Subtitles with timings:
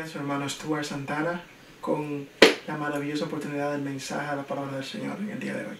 [0.00, 1.42] A su hermano Stuart Santana
[1.82, 2.26] con
[2.66, 5.76] la maravillosa oportunidad del mensaje a la palabra del Señor en el día de hoy.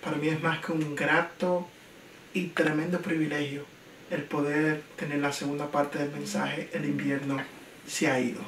[0.00, 1.66] Para mí es más que un grato
[2.34, 3.64] y tremendo privilegio
[4.12, 7.36] el poder tener la segunda parte del mensaje El invierno
[7.84, 8.42] se ha ido,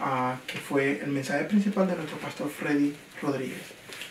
[0.00, 3.62] uh, que fue el mensaje principal de nuestro pastor Freddy Rodríguez.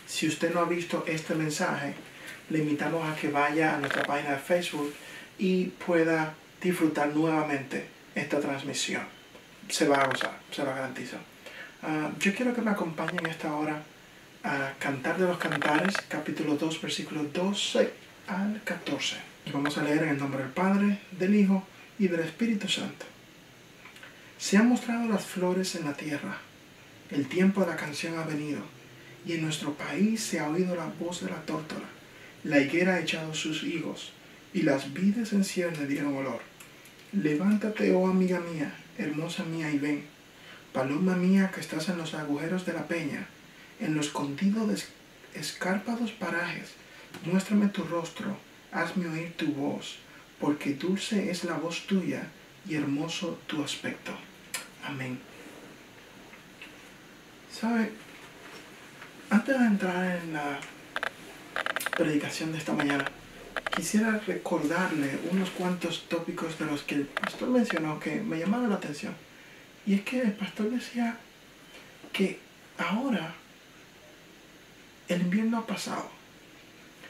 [0.06, 1.94] Si usted no ha visto este mensaje,
[2.50, 4.94] le invitamos a que vaya a nuestra página de Facebook
[5.38, 9.17] y pueda disfrutar nuevamente esta transmisión.
[9.70, 11.18] Se va a gozar, se lo garantizo.
[11.84, 13.84] Uh, yo quiero que me acompañen esta hora
[14.44, 17.92] a Cantar de los Cantares, capítulo 2, versículos 12
[18.28, 19.18] al 14.
[19.46, 21.68] Y vamos a leer en el nombre del Padre, del Hijo
[22.00, 23.06] y del Espíritu Santo.
[24.38, 26.38] Se han mostrado las flores en la tierra,
[27.12, 28.62] el tiempo de la canción ha venido,
[29.26, 31.86] y en nuestro país se ha oído la voz de la tórtola.
[32.46, 34.14] La higuera ha echado sus higos,
[34.54, 36.40] y las vides en cierne dieron olor.
[37.12, 40.06] Levántate, oh amiga mía, hermosa mía, y ven.
[40.74, 43.28] Paloma mía que estás en los agujeros de la peña,
[43.80, 44.82] en lo escondido de
[45.34, 46.74] escárpados parajes,
[47.24, 48.38] muéstrame tu rostro,
[48.72, 49.98] hazme oír tu voz,
[50.40, 52.28] porque dulce es la voz tuya
[52.68, 54.12] y hermoso tu aspecto.
[54.84, 55.20] Amén.
[57.52, 57.92] ¿Sabe?
[59.30, 60.60] Antes de entrar en la
[61.98, 63.06] predicación de esta mañana,
[63.78, 68.78] quisiera recordarle unos cuantos tópicos de los que el pastor mencionó que me llamaron la
[68.78, 69.14] atención.
[69.86, 71.16] Y es que el pastor decía
[72.12, 72.40] que
[72.80, 73.36] ahora
[75.08, 76.10] el invierno ha pasado.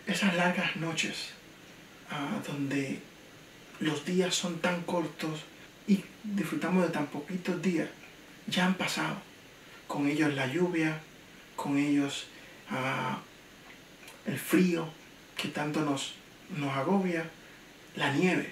[0.06, 1.30] Esas largas noches
[2.12, 3.00] ah, donde
[3.80, 5.46] los días son tan cortos
[5.88, 7.88] y disfrutamos de tan poquitos días,
[8.46, 9.16] ya han pasado.
[9.88, 11.00] Con ellos la lluvia,
[11.56, 12.28] con ellos
[12.70, 13.20] ah,
[14.26, 14.90] el frío
[15.38, 16.16] que tanto nos,
[16.56, 17.30] nos agobia,
[17.96, 18.52] la nieve.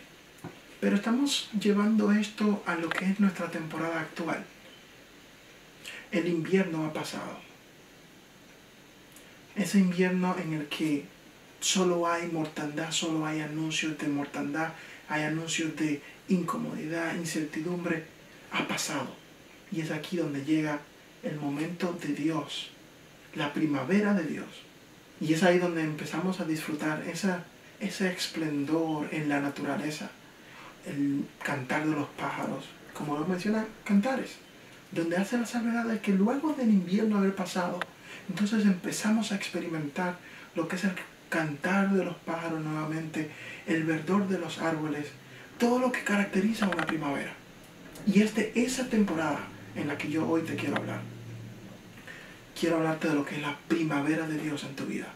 [0.79, 4.43] Pero estamos llevando esto a lo que es nuestra temporada actual.
[6.11, 7.39] El invierno ha pasado.
[9.55, 11.05] Ese invierno en el que
[11.59, 14.73] solo hay mortandad, solo hay anuncios de mortandad,
[15.07, 18.03] hay anuncios de incomodidad, incertidumbre,
[18.51, 19.07] ha pasado.
[19.71, 20.79] Y es aquí donde llega
[21.23, 22.69] el momento de Dios,
[23.33, 24.47] la primavera de Dios.
[25.19, 27.45] Y es ahí donde empezamos a disfrutar esa,
[27.85, 30.09] ese esplendor en la naturaleza,
[30.85, 34.37] el cantar de los pájaros, como lo menciona Cantares,
[34.91, 37.79] donde hace la salvedad de que luego del invierno haber pasado,
[38.29, 40.17] entonces empezamos a experimentar
[40.55, 40.91] lo que es el
[41.29, 43.29] cantar de los pájaros nuevamente,
[43.67, 45.07] el verdor de los árboles,
[45.57, 47.33] todo lo que caracteriza una primavera.
[48.07, 49.39] Y es de esa temporada
[49.75, 51.01] en la que yo hoy te quiero hablar.
[52.57, 55.07] Quiero hablarte de lo que es la primavera de Dios en tu vida.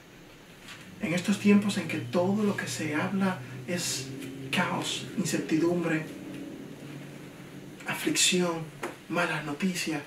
[1.02, 4.08] En estos tiempos en que todo lo que se habla es
[4.52, 6.06] caos, incertidumbre,
[7.88, 8.64] aflicción,
[9.08, 10.02] malas noticias,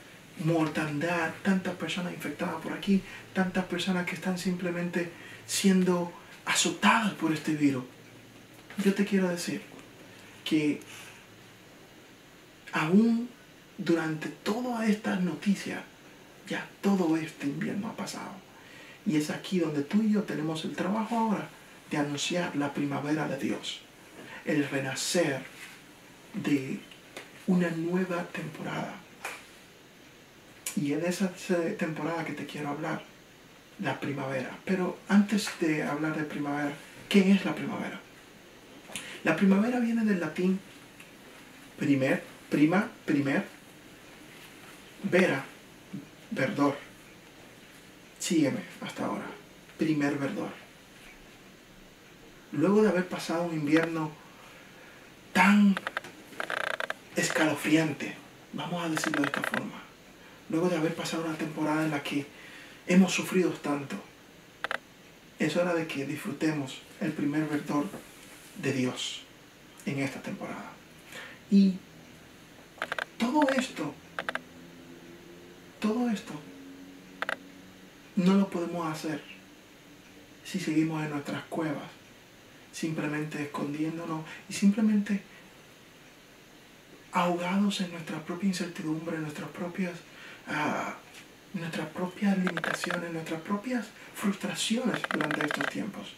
[0.44, 3.02] mortandad, tantas personas infectadas por aquí,
[3.32, 5.10] tantas personas que están simplemente
[5.46, 6.12] siendo
[6.44, 7.84] azotadas por este virus.
[8.82, 9.62] Yo te quiero decir
[10.44, 10.80] que
[12.72, 13.28] aún
[13.78, 15.80] durante todas estas noticias,
[16.48, 18.32] ya todo este invierno ha pasado.
[19.06, 21.48] Y es aquí donde tú y yo tenemos el trabajo ahora
[21.90, 23.80] de anunciar la primavera de Dios,
[24.44, 25.42] el renacer
[26.34, 26.80] de
[27.46, 28.94] una nueva temporada.
[30.76, 31.30] Y en esa
[31.78, 33.02] temporada que te quiero hablar,
[33.80, 34.56] la primavera.
[34.64, 36.72] Pero antes de hablar de primavera,
[37.08, 38.00] ¿qué es la primavera?
[39.24, 40.58] La primavera viene del latín
[41.78, 43.44] primer, prima, primer,
[45.02, 45.44] vera,
[46.30, 46.76] verdor.
[48.22, 49.26] Sígueme hasta ahora.
[49.76, 50.50] Primer verdor.
[52.52, 54.12] Luego de haber pasado un invierno
[55.32, 55.74] tan
[57.16, 58.14] escalofriante,
[58.52, 59.82] vamos a decirlo de esta forma,
[60.50, 62.24] luego de haber pasado una temporada en la que
[62.86, 63.96] hemos sufrido tanto,
[65.40, 67.86] es hora de que disfrutemos el primer verdor
[68.62, 69.22] de Dios
[69.84, 70.70] en esta temporada.
[71.50, 71.74] Y
[73.18, 73.92] todo esto,
[75.80, 76.34] todo esto,
[78.16, 79.20] no lo podemos hacer
[80.44, 81.88] si seguimos en nuestras cuevas,
[82.72, 85.22] simplemente escondiéndonos y simplemente
[87.12, 89.94] ahogados en nuestra propia incertidumbre, en nuestras propias,
[90.48, 96.14] uh, nuestras propias limitaciones, nuestras propias frustraciones durante estos tiempos.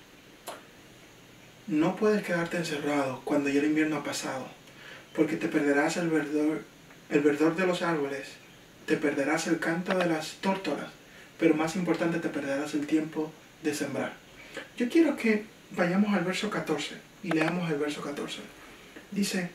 [1.67, 4.47] No puedes quedarte encerrado cuando ya el invierno ha pasado,
[5.15, 6.63] porque te perderás el verdor,
[7.09, 8.29] el verdor de los árboles,
[8.87, 10.91] te perderás el canto de las tórtolas,
[11.39, 13.33] pero más importante te perderás el tiempo
[13.63, 14.13] de sembrar.
[14.77, 15.45] Yo quiero que
[15.77, 18.41] vayamos al verso 14 y leamos el verso 14.
[19.11, 19.51] Dice,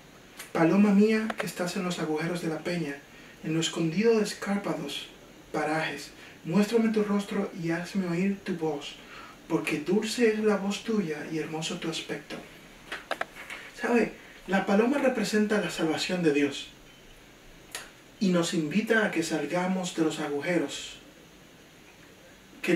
[0.51, 2.95] Paloma mía que estás en los agujeros de la peña,
[3.43, 5.07] en lo escondido de escárpados
[5.51, 6.11] parajes.
[6.43, 8.95] Muéstrame tu rostro y hazme oír tu voz,
[9.47, 12.35] porque dulce es la voz tuya y hermoso tu aspecto.
[13.79, 14.13] ¿Sabe?
[14.47, 16.69] La paloma representa la salvación de Dios
[18.19, 20.97] y nos invita a que salgamos de los agujeros,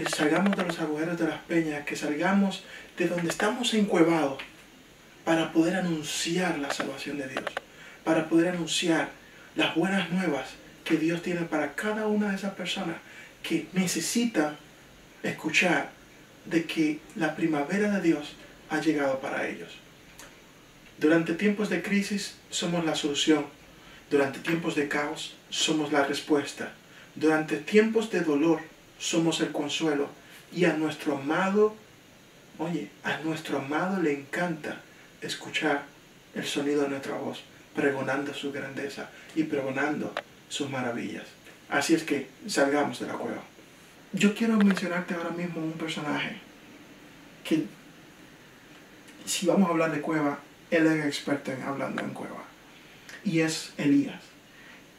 [0.01, 2.63] que salgamos de los agujeros de las peñas, que salgamos
[2.97, 4.41] de donde estamos encuevados
[5.23, 7.45] para poder anunciar la salvación de Dios,
[8.03, 9.09] para poder anunciar
[9.55, 10.49] las buenas nuevas
[10.83, 12.95] que Dios tiene para cada una de esas personas
[13.43, 14.55] que necesita
[15.21, 15.91] escuchar
[16.45, 18.33] de que la primavera de Dios
[18.69, 19.73] ha llegado para ellos.
[20.97, 23.45] Durante tiempos de crisis somos la solución.
[24.09, 26.73] Durante tiempos de caos somos la respuesta.
[27.15, 30.09] Durante tiempos de dolor somos el consuelo.
[30.51, 31.75] Y a nuestro amado,
[32.57, 34.81] oye, a nuestro amado le encanta
[35.21, 35.83] escuchar
[36.35, 37.43] el sonido de nuestra voz,
[37.75, 40.13] pregonando su grandeza y pregonando
[40.49, 41.25] sus maravillas.
[41.69, 43.41] Así es que salgamos de la cueva.
[44.11, 46.37] Yo quiero mencionarte ahora mismo un personaje
[47.43, 47.65] que,
[49.25, 52.43] si vamos a hablar de cueva, él es experto en hablando en cueva.
[53.23, 54.21] Y es Elías.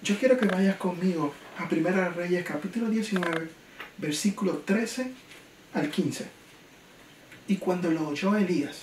[0.02, 3.48] Yo quiero que vayas conmigo a Primera Reyes capítulo 19,
[3.98, 5.12] versículo 13
[5.74, 6.26] al 15.
[7.48, 8.76] Y cuando lo oyó Elías,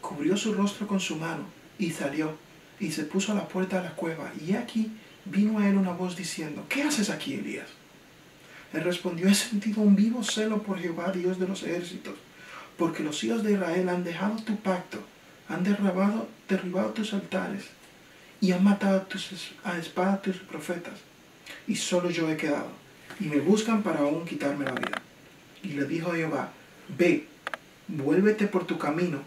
[0.00, 1.44] cubrió su rostro con su mano
[1.78, 2.36] y salió
[2.80, 4.32] y se puso a la puerta de la cueva.
[4.46, 4.90] Y aquí
[5.24, 7.68] vino a él una voz diciendo, ¿qué haces aquí, Elías?
[8.72, 12.14] Él respondió, he sentido un vivo celo por Jehová, Dios de los ejércitos,
[12.76, 14.98] porque los hijos de Israel han dejado tu pacto,
[15.48, 17.64] han derribado, derribado tus altares
[18.40, 19.06] y han matado
[19.64, 20.98] a, a espada tus profetas,
[21.66, 22.70] y solo yo he quedado,
[23.20, 25.02] y me buscan para aún quitarme la vida.
[25.62, 26.52] Y le dijo a Jehová,
[26.96, 27.26] ve,
[27.88, 29.22] vuélvete por tu camino,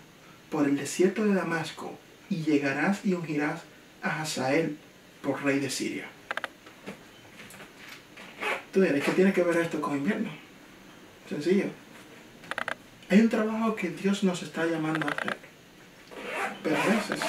[0.50, 1.98] por el desierto de Damasco,
[2.30, 3.62] y llegarás y ungirás
[4.02, 4.78] a Hazael,
[5.22, 6.06] por rey de Siria.
[8.74, 10.30] Tú dirás, ¿qué tiene que ver esto con invierno?
[11.28, 11.66] Sencillo.
[13.10, 15.38] Hay un trabajo que Dios nos está llamando a hacer.
[16.64, 17.20] Pero a veces,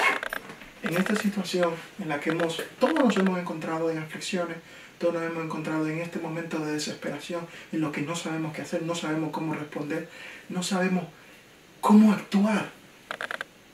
[0.93, 4.59] en esta situación en la que hemos, todos nos hemos encontrado en aflicciones,
[4.99, 8.61] todos nos hemos encontrado en este momento de desesperación, en lo que no sabemos qué
[8.61, 10.11] hacer, no sabemos cómo responder,
[10.51, 11.05] no sabemos
[11.81, 12.71] cómo actuar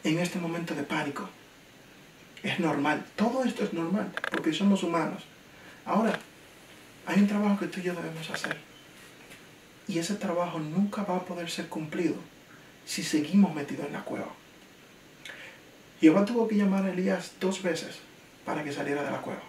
[0.04, 1.28] en este momento de pánico.
[2.44, 3.04] Es normal.
[3.16, 5.24] Todo esto es normal porque somos humanos.
[5.84, 6.16] Ahora,
[7.04, 8.56] hay un trabajo que tú y yo debemos hacer.
[9.88, 12.14] Y ese trabajo nunca va a poder ser cumplido
[12.86, 14.28] si seguimos metidos en la cueva.
[16.00, 17.98] Jehová tuvo que llamar a Elías dos veces
[18.44, 19.42] para que saliera de la cueva.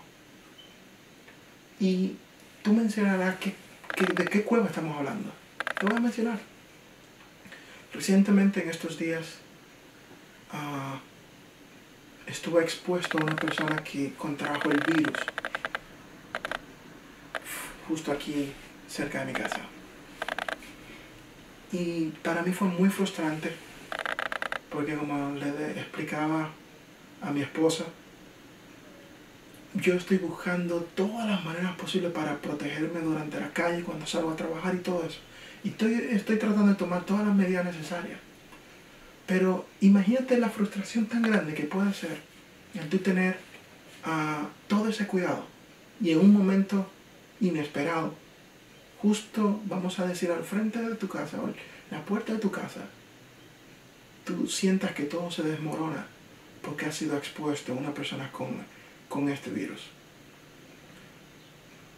[1.80, 2.16] Y
[2.64, 3.54] tú mencionarás que,
[4.06, 5.32] de qué cueva estamos hablando.
[5.80, 6.40] Te voy a mencionar.
[7.94, 9.36] Recientemente en estos días
[10.54, 10.98] uh,
[12.30, 15.18] estuve expuesto a una persona que contrajo el virus
[17.88, 18.52] justo aquí
[18.88, 19.62] cerca de mi casa.
[21.72, 23.52] Y para mí fue muy frustrante
[24.70, 26.50] porque como le explicaba
[27.22, 27.86] a mi esposa,
[29.76, 34.36] yo estoy buscando todas las maneras posibles para protegerme durante la calle, cuando salgo a
[34.36, 35.20] trabajar y todo eso.
[35.64, 38.20] Y estoy, estoy tratando de tomar todas las medidas necesarias.
[39.28, 42.18] Pero imagínate la frustración tan grande que puede ser
[42.74, 43.38] el tú tener
[44.06, 45.46] uh, todo ese cuidado
[46.02, 46.90] y en un momento
[47.42, 48.14] inesperado,
[49.02, 51.38] justo vamos a decir al frente de tu casa
[51.92, 52.82] la puerta de tu casa,
[54.30, 56.06] tú sientas que todo se desmorona
[56.62, 58.50] porque has sido expuesto a una persona con,
[59.08, 59.82] con este virus.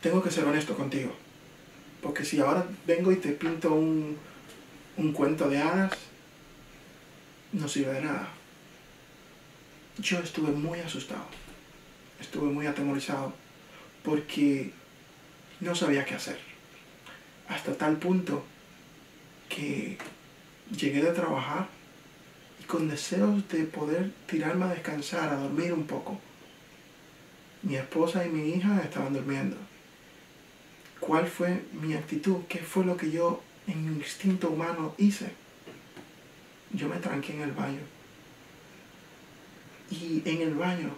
[0.01, 1.13] Tengo que ser honesto contigo,
[2.01, 4.17] porque si ahora vengo y te pinto un,
[4.95, 5.91] un cuento de hadas,
[7.51, 8.29] no sirve de nada.
[9.97, 11.25] Yo estuve muy asustado,
[12.21, 13.33] estuve muy atemorizado
[14.03, 14.71] porque
[15.59, 16.39] no sabía qué hacer.
[17.49, 18.45] Hasta tal punto
[19.49, 19.97] que
[20.71, 21.80] llegué de trabajar
[22.71, 26.17] con deseos de poder tirarme a descansar, a dormir un poco.
[27.63, 29.57] Mi esposa y mi hija estaban durmiendo.
[31.01, 32.37] ¿Cuál fue mi actitud?
[32.47, 35.31] ¿Qué fue lo que yo en mi instinto humano hice?
[36.73, 37.81] yo me tranqué en el baño.
[39.89, 40.91] Y en el baño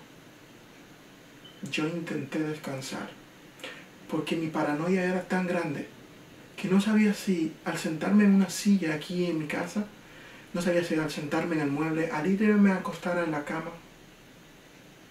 [1.72, 3.10] yo intenté descansar,
[4.10, 5.88] porque mi paranoia era tan grande
[6.56, 9.88] que no sabía si al sentarme en una silla aquí en mi casa,
[10.54, 13.72] no sabía si al sentarme en el mueble, al irme a acostar en la cama,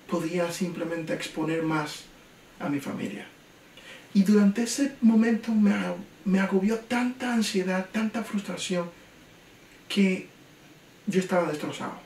[0.09, 2.05] podía simplemente exponer más
[2.61, 3.27] a mi familia.
[4.15, 5.75] Y durante ese momento me,
[6.25, 8.91] me agobió tanta ansiedad, tanta frustración,
[9.89, 10.29] que
[11.07, 11.99] yo estaba destrozado.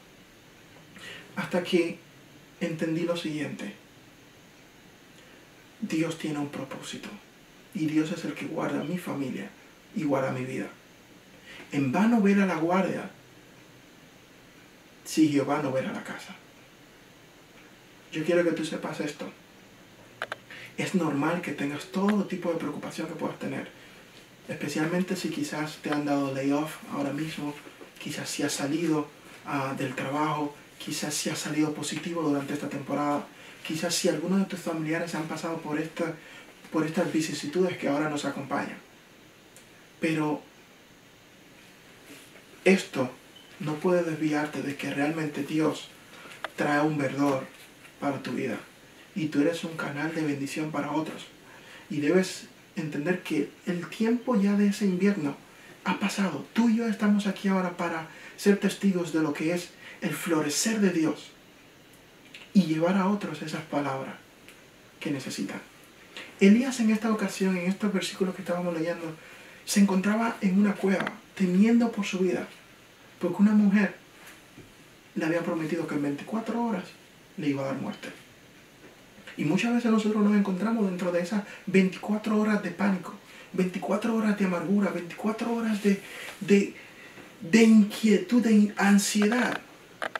[1.34, 1.98] Hasta que
[2.60, 3.74] entendí lo siguiente.
[5.80, 7.08] Dios tiene un propósito.
[7.74, 9.50] Y Dios es el que guarda mi familia
[9.94, 10.68] y guarda mi vida.
[11.72, 13.10] En vano ver a la guardia
[15.06, 16.34] si Jehová no verá la casa.
[18.12, 19.30] Yo quiero que tú sepas esto.
[20.76, 23.68] Es normal que tengas todo tipo de preocupación que puedas tener.
[24.48, 27.54] Especialmente si quizás te han dado layoff ahora mismo,
[27.98, 29.08] quizás si has salido
[29.46, 33.26] ah, del trabajo, quizás si has salido positivo durante esta temporada,
[33.66, 36.14] quizás si algunos de tus familiares han pasado por, esta,
[36.72, 38.78] por estas vicisitudes que ahora nos acompañan.
[40.00, 40.42] Pero
[42.64, 43.10] esto
[43.60, 45.88] no puede desviarte de que realmente Dios
[46.56, 47.46] trae un verdor
[48.00, 48.58] para tu vida
[49.14, 51.26] y tú eres un canal de bendición para otros.
[51.88, 52.46] Y debes
[52.76, 55.36] entender que el tiempo ya de ese invierno
[55.84, 56.44] ha pasado.
[56.52, 59.70] Tú y yo estamos aquí ahora para ser testigos de lo que es
[60.02, 61.30] el florecer de Dios
[62.52, 64.14] y llevar a otros esas palabras
[65.00, 65.60] que necesitan.
[66.40, 69.14] Elías en esta ocasión, en estos versículos que estábamos leyendo,
[69.64, 72.46] se encontraba en una cueva, temiendo por su vida,
[73.20, 73.96] porque una mujer
[75.14, 76.84] le había prometido que en 24 horas
[77.36, 78.08] le iba a dar muerte.
[79.36, 83.14] Y muchas veces nosotros nos encontramos dentro de esas 24 horas de pánico,
[83.52, 86.00] 24 horas de amargura, 24 horas de,
[86.40, 86.74] de,
[87.40, 89.60] de inquietud, de ansiedad,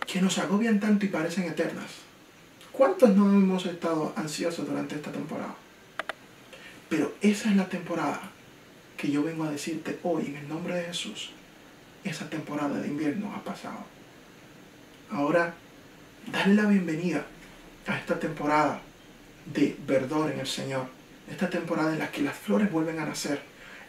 [0.06, 1.90] que nos agobian tanto y parecen eternas.
[2.72, 5.54] ¿Cuántos no hemos estado ansiosos durante esta temporada?
[6.88, 8.20] Pero esa es la temporada
[8.96, 11.30] que yo vengo a decirte hoy en el nombre de Jesús.
[12.06, 13.84] Esa temporada de invierno ha pasado.
[15.10, 15.54] Ahora,
[16.30, 17.26] dale la bienvenida
[17.88, 18.80] a esta temporada
[19.52, 20.86] de verdor en el Señor.
[21.28, 23.40] Esta temporada en la que las flores vuelven a nacer,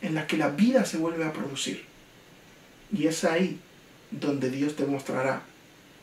[0.02, 1.86] en la que la vida se vuelve a producir.
[2.92, 3.60] Y es ahí
[4.10, 5.44] donde Dios te mostrará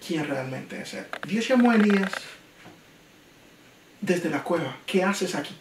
[0.06, 1.06] quién realmente es Él.
[1.26, 2.12] Dios llamó a Elías
[4.00, 4.76] desde la cueva.
[4.86, 5.56] ¿Qué haces aquí?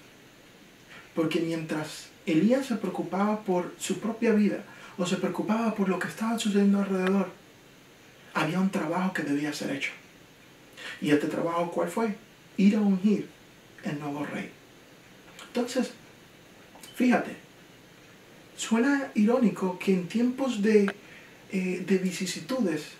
[1.15, 4.63] Porque mientras Elías se preocupaba por su propia vida
[4.97, 7.29] o se preocupaba por lo que estaba sucediendo alrededor,
[8.33, 9.91] había un trabajo que debía ser hecho.
[11.01, 12.15] ¿Y este trabajo cuál fue?
[12.57, 13.27] Ir a ungir
[13.83, 14.49] el nuevo rey.
[15.47, 15.91] Entonces,
[16.95, 17.35] fíjate,
[18.55, 20.93] suena irónico que en tiempos de,
[21.51, 22.91] eh, de vicisitudes,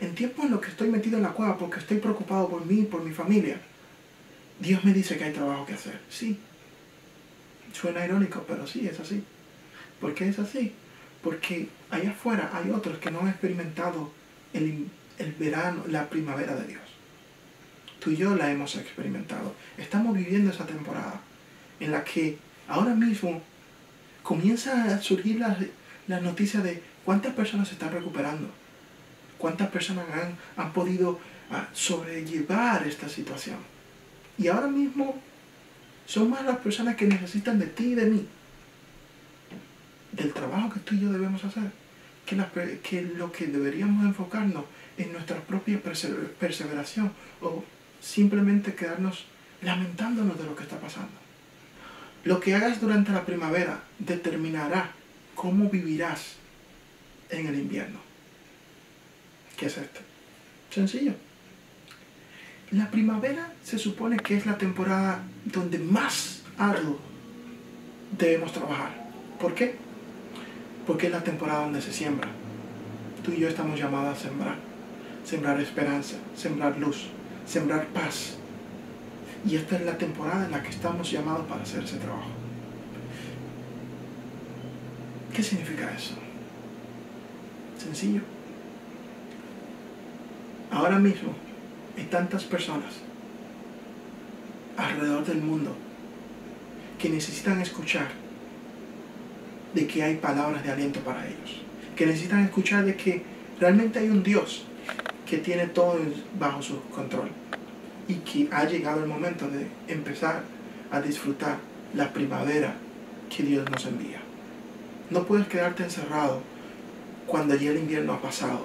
[0.00, 2.82] en tiempos en los que estoy metido en la cueva porque estoy preocupado por mí,
[2.82, 3.60] por mi familia,
[4.58, 6.00] Dios me dice que hay trabajo que hacer.
[6.08, 6.38] Sí.
[7.72, 9.22] Suena irónico, pero sí, es así.
[10.00, 10.72] ¿Por qué es así?
[11.22, 14.10] Porque allá afuera hay otros que no han experimentado
[14.52, 16.82] el, el verano, la primavera de Dios.
[17.98, 19.54] Tú y yo la hemos experimentado.
[19.76, 21.20] Estamos viviendo esa temporada
[21.78, 23.42] en la que ahora mismo
[24.22, 25.58] comienza a surgir las
[26.06, 28.50] la noticias de cuántas personas se están recuperando,
[29.38, 33.58] cuántas personas han, han podido ah, sobrellevar esta situación.
[34.36, 35.20] Y ahora mismo
[36.06, 38.26] son más las personas que necesitan de ti y de mí,
[40.12, 41.70] del trabajo que tú y yo debemos hacer,
[42.26, 44.64] que, lo que deberíamos enfocarnos
[44.98, 45.80] en nuestra propia
[46.38, 47.64] perseveración o
[48.00, 49.26] simplemente quedarnos
[49.62, 51.12] lamentándonos de lo que está pasando.
[52.24, 54.92] Lo que hagas durante la primavera determinará
[55.34, 56.36] cómo vivirás
[57.30, 57.98] en el invierno.
[59.56, 60.00] ¿Qué es esto?
[60.70, 61.14] Sencillo.
[62.72, 67.00] La primavera se supone que es la temporada donde más arduo
[68.16, 69.10] debemos trabajar.
[69.40, 69.89] ¿Por qué?
[70.90, 72.28] Porque es la temporada donde se siembra.
[73.24, 74.56] Tú y yo estamos llamados a sembrar.
[75.24, 77.06] Sembrar esperanza, sembrar luz,
[77.46, 78.38] sembrar paz.
[79.46, 82.30] Y esta es la temporada en la que estamos llamados para hacer ese trabajo.
[85.32, 86.14] ¿Qué significa eso?
[87.78, 88.22] Sencillo.
[90.72, 91.34] Ahora mismo
[91.96, 92.94] hay tantas personas
[94.76, 95.72] alrededor del mundo
[96.98, 98.19] que necesitan escuchar
[99.74, 101.62] de que hay palabras de aliento para ellos.
[101.96, 103.22] Que necesitan escuchar de que
[103.60, 104.64] realmente hay un Dios
[105.26, 105.98] que tiene todo
[106.38, 107.28] bajo su control
[108.08, 110.42] y que ha llegado el momento de empezar
[110.90, 111.58] a disfrutar
[111.94, 112.74] la primavera
[113.34, 114.20] que Dios nos envía.
[115.10, 116.42] No puedes quedarte encerrado
[117.26, 118.64] cuando ya el invierno ha pasado,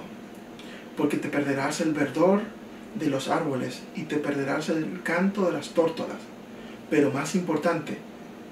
[0.96, 2.40] porque te perderás el verdor
[2.98, 6.18] de los árboles y te perderás el canto de las tórtolas,
[6.90, 7.98] pero más importante,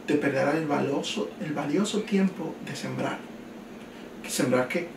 [0.06, 3.18] te perderás el valioso, el valioso tiempo de sembrar.
[4.28, 4.88] ¿Sembrar qué?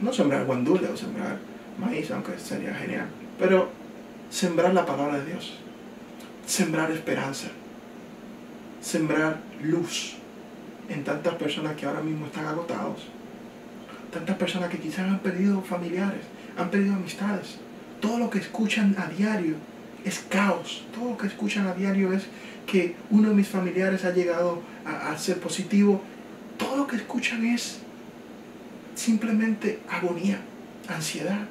[0.00, 1.38] No sembrar guandule o sembrar
[1.78, 3.06] maíz, aunque sería genial.
[3.38, 3.68] Pero
[4.30, 5.58] sembrar la palabra de Dios,
[6.46, 7.48] sembrar esperanza,
[8.80, 10.16] sembrar luz
[10.88, 13.08] en tantas personas que ahora mismo están agotados,
[14.12, 16.22] tantas personas que quizás han perdido familiares,
[16.56, 17.58] han perdido amistades.
[18.00, 19.54] Todo lo que escuchan a diario
[20.04, 22.24] es caos, todo lo que escuchan a diario es
[22.70, 26.00] que uno de mis familiares ha llegado a, ser positivo,
[26.56, 27.80] todo lo que escuchan es
[28.94, 30.38] simplemente agonía,
[30.86, 31.48] ansiedad.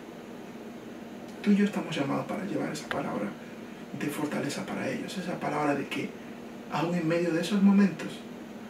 [1.43, 3.27] Tú y yo estamos llamados para llevar esa palabra
[3.99, 6.09] de fortaleza para ellos, esa palabra de que
[6.71, 8.07] aún en medio de esos momentos,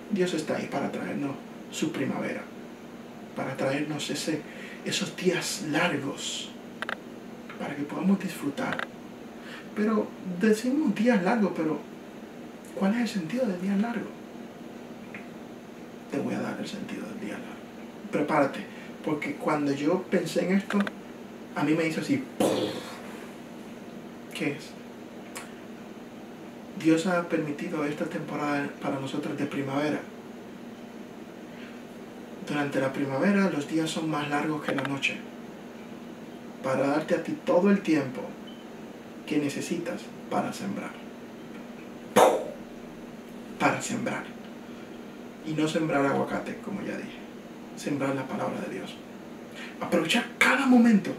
[0.10, 1.36] Dios está ahí para traernos
[1.70, 2.42] su primavera,
[3.36, 4.42] para traernos ese,
[4.86, 6.50] esos días largos,
[7.60, 8.88] para que podamos disfrutar.
[9.76, 10.08] Pero
[10.42, 11.90] decimos días largos, pero
[12.76, 14.08] ¿cuál es el sentido del día largo?
[16.12, 17.60] Te voy a dar el sentido del día largo.
[18.12, 18.60] Prepárate,
[19.06, 20.80] porque cuando yo pensé en esto,
[21.56, 22.24] a mí me hizo así.
[24.34, 24.70] ¿Qué es?
[26.80, 30.00] Dios ha permitido esta temporada para nosotros de primavera.
[32.48, 35.18] Durante la primavera los días son más largos que la noche.
[36.64, 38.22] Para darte a ti todo el tiempo
[39.28, 41.09] que necesitas para sembrar.
[43.60, 44.24] Para sembrar.
[45.46, 47.20] Y no sembrar aguacate, como ya dije.
[47.78, 48.96] Sembrar la palabra de Dios.
[49.82, 51.12] Aprovechar cada momento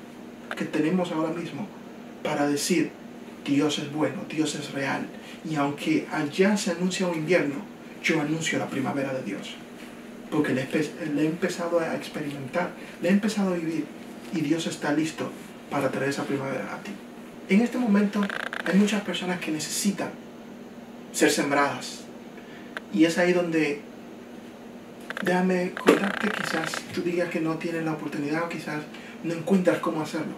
[0.57, 1.67] que tenemos ahora mismo
[2.23, 2.91] para decir,
[3.45, 5.07] Dios es bueno, Dios es real.
[5.49, 7.57] Y aunque allá se anuncia un invierno,
[8.03, 9.55] yo anuncio la primavera de Dios.
[10.31, 12.71] Porque le, he empezado a experimentar,
[13.03, 13.85] le he empezado a vivir
[14.33, 15.31] y Dios está listo
[15.71, 16.93] para traer esa primavera a ti.
[17.49, 18.21] En este momento
[18.65, 20.11] hay muchas personas que necesitan
[21.13, 22.05] ser sembradas.
[22.93, 23.81] Y es ahí donde,
[25.23, 28.83] déjame contarte, quizás tú digas que no tienes la oportunidad o quizás
[29.23, 30.35] no encuentras cómo hacerlo.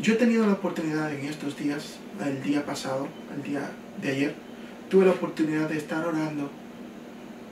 [0.00, 3.06] Yo he tenido la oportunidad en estos días, el día pasado,
[3.36, 3.70] el día
[4.00, 4.34] de ayer,
[4.88, 6.50] tuve la oportunidad de estar orando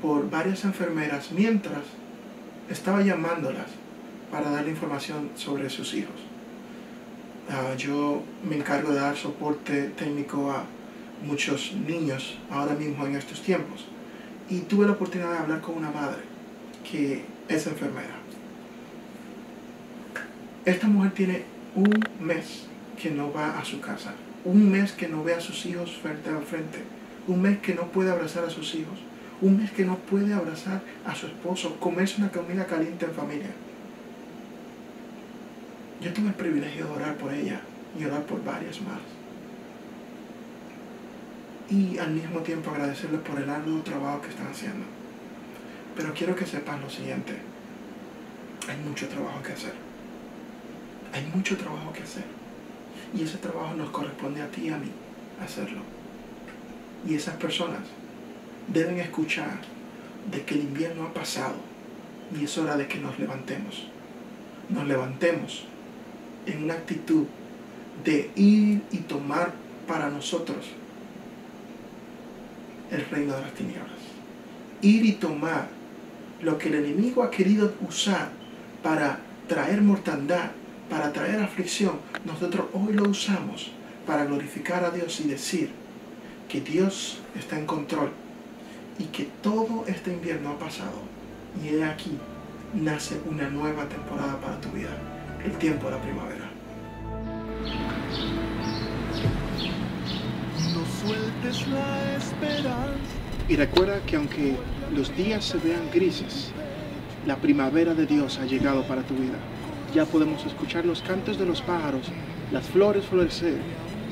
[0.00, 1.82] por varias enfermeras mientras
[2.70, 3.66] estaba llamándolas
[4.30, 6.16] para darle información sobre sus hijos.
[7.50, 10.64] Ah, yo me encargo de dar soporte técnico a
[11.22, 13.86] muchos niños ahora mismo en estos tiempos.
[14.48, 16.22] Y tuve la oportunidad de hablar con una madre
[16.90, 18.16] que es enfermera.
[20.64, 21.42] Esta mujer tiene
[21.74, 22.66] un mes
[23.00, 24.14] que no va a su casa,
[24.44, 26.82] un mes que no ve a sus hijos frente a frente,
[27.26, 28.98] un mes que no puede abrazar a sus hijos,
[29.40, 33.50] un mes que no puede abrazar a su esposo, comerse una comida caliente en familia.
[36.00, 37.60] Yo tuve el privilegio de orar por ella
[37.98, 39.17] y orar por varias más.
[41.70, 44.84] Y al mismo tiempo agradecerles por el arduo trabajo que están haciendo.
[45.94, 47.34] Pero quiero que sepan lo siguiente.
[48.68, 49.74] Hay mucho trabajo que hacer.
[51.12, 52.24] Hay mucho trabajo que hacer.
[53.14, 54.90] Y ese trabajo nos corresponde a ti y a mí
[55.42, 55.80] hacerlo.
[57.06, 57.80] Y esas personas
[58.68, 59.60] deben escuchar
[60.30, 61.56] de que el invierno ha pasado
[62.38, 63.88] y es hora de que nos levantemos.
[64.68, 65.64] Nos levantemos
[66.46, 67.26] en una actitud
[68.04, 69.52] de ir y tomar
[69.86, 70.70] para nosotros
[72.90, 73.98] el reino de las tinieblas.
[74.82, 75.68] Ir y tomar
[76.42, 78.30] lo que el enemigo ha querido usar
[78.82, 80.50] para traer mortandad,
[80.88, 83.72] para traer aflicción, nosotros hoy lo usamos
[84.06, 85.70] para glorificar a Dios y decir
[86.48, 88.10] que Dios está en control
[88.98, 91.02] y que todo este invierno ha pasado
[91.62, 92.16] y he aquí
[92.74, 94.90] nace una nueva temporada para tu vida,
[95.44, 96.47] el tiempo de la primavera.
[101.00, 103.14] Sueltes la esperanza.
[103.48, 104.56] Y recuerda que aunque
[104.94, 106.50] los días se vean grises,
[107.26, 109.38] la primavera de Dios ha llegado para tu vida
[109.94, 112.08] ya podemos escuchar los cantos de los pájaros,
[112.52, 113.58] las flores florecer,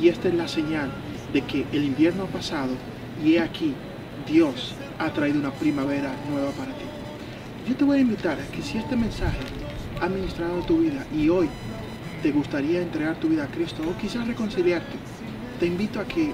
[0.01, 0.91] y esta es la señal
[1.33, 2.73] de que el invierno ha pasado
[3.25, 3.75] y he aquí,
[4.27, 6.85] Dios ha traído una primavera nueva para ti.
[7.69, 9.39] Yo te voy a invitar a que si este mensaje
[10.01, 11.49] ha ministrado tu vida y hoy
[12.23, 14.97] te gustaría entregar tu vida a Cristo o quizás reconciliarte,
[15.61, 16.33] te invito a que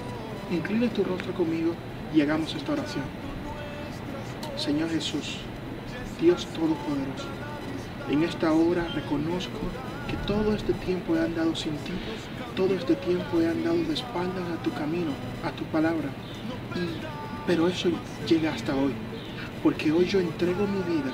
[0.53, 1.75] inclines tu rostro conmigo
[2.15, 3.05] y hagamos esta oración.
[4.57, 5.38] Señor Jesús,
[6.21, 7.27] Dios Todopoderoso,
[8.11, 9.59] en esta hora reconozco
[10.09, 11.93] que todo este tiempo he andado sin ti,
[12.55, 15.12] todo este tiempo he andado de espaldas a tu camino,
[15.45, 16.11] a tu palabra.
[17.47, 17.91] pero eso
[18.29, 18.93] llega hasta hoy,
[19.62, 21.12] porque hoy yo entrego mi vida,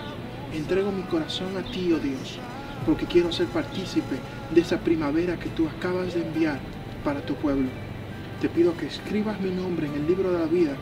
[0.53, 2.39] entrego mi corazón a ti, oh Dios,
[2.85, 4.17] porque quiero ser partícipe
[4.55, 6.59] de esa primavera que tú acabas de enviar
[7.05, 7.88] para tu pueblo.
[8.41, 10.77] Te pido que escribas mi nombre en el libro de la vida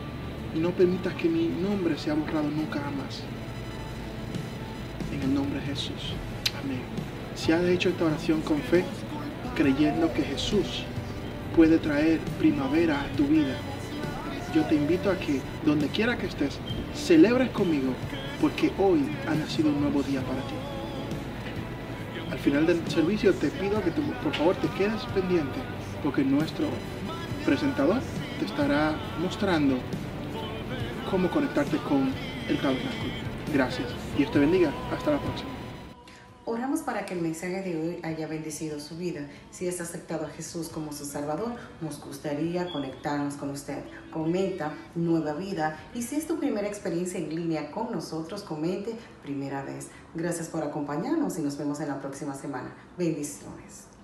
[0.55, 3.23] y no permitas que mi nombre sea borrado nunca jamás
[5.11, 6.13] en el nombre de Jesús.
[6.63, 6.81] Amén.
[7.35, 8.85] Si has hecho esta oración con fe,
[9.55, 10.83] creyendo que Jesús
[11.55, 13.55] puede traer primavera a tu vida,
[14.53, 16.59] yo te invito a que donde quiera que estés,
[16.93, 17.93] celebres conmigo
[18.39, 20.53] porque hoy ha nacido un nuevo día para ti.
[22.31, 25.59] Al final del servicio te pido que por favor te quedes pendiente
[26.03, 26.67] porque nuestro
[27.47, 28.01] presentador
[28.39, 29.77] te estará mostrando
[31.09, 32.13] cómo conectarte con
[32.49, 33.13] el tabernáculo.
[33.53, 33.87] Gracias.
[34.17, 34.69] Dios te bendiga.
[34.91, 35.49] Hasta la próxima.
[36.43, 39.21] Oramos para que el mensaje de hoy haya bendecido su vida.
[39.51, 43.81] Si has aceptado a Jesús como su Salvador, nos gustaría conectarnos con usted.
[44.11, 49.63] Comenta Nueva Vida y si es tu primera experiencia en línea con nosotros, comente primera
[49.63, 49.87] vez.
[50.13, 52.73] Gracias por acompañarnos y nos vemos en la próxima semana.
[52.97, 53.96] Bendiciones.